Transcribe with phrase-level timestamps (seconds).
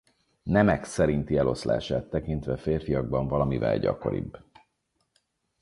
[0.43, 4.37] Nemek szerinti eloszlását tekintve férfiakban valamivel gyakoribb.